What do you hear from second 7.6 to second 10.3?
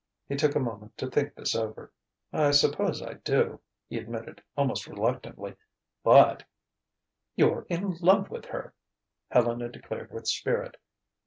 in love with her!" Helena declared with